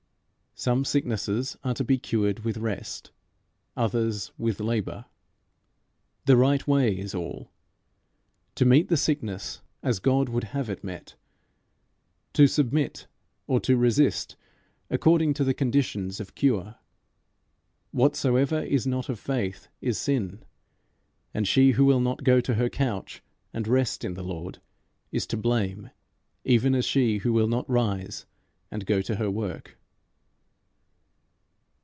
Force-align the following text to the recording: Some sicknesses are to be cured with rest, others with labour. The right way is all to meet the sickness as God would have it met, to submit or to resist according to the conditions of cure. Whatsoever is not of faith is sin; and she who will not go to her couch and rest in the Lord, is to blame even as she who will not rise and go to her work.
Some 0.53 0.85
sicknesses 0.85 1.57
are 1.63 1.73
to 1.73 1.83
be 1.83 1.97
cured 1.97 2.41
with 2.41 2.57
rest, 2.57 3.09
others 3.75 4.31
with 4.37 4.59
labour. 4.59 5.05
The 6.25 6.37
right 6.37 6.67
way 6.67 6.95
is 6.99 7.15
all 7.15 7.49
to 8.53 8.65
meet 8.65 8.87
the 8.87 8.97
sickness 8.97 9.61
as 9.81 9.97
God 9.97 10.29
would 10.29 10.43
have 10.43 10.69
it 10.69 10.83
met, 10.83 11.15
to 12.33 12.45
submit 12.45 13.07
or 13.47 13.59
to 13.61 13.75
resist 13.75 14.35
according 14.91 15.33
to 15.35 15.43
the 15.43 15.55
conditions 15.55 16.19
of 16.19 16.35
cure. 16.35 16.75
Whatsoever 17.89 18.61
is 18.61 18.85
not 18.85 19.09
of 19.09 19.19
faith 19.19 19.67
is 19.81 19.97
sin; 19.97 20.43
and 21.33 21.47
she 21.47 21.71
who 21.71 21.85
will 21.85 22.01
not 22.01 22.23
go 22.23 22.39
to 22.39 22.53
her 22.53 22.69
couch 22.69 23.23
and 23.51 23.67
rest 23.67 24.05
in 24.05 24.13
the 24.13 24.23
Lord, 24.23 24.61
is 25.11 25.25
to 25.27 25.37
blame 25.37 25.89
even 26.43 26.75
as 26.75 26.85
she 26.85 27.19
who 27.19 27.33
will 27.33 27.47
not 27.47 27.67
rise 27.67 28.27
and 28.69 28.85
go 28.85 29.01
to 29.01 29.15
her 29.15 29.31
work. 29.31 29.79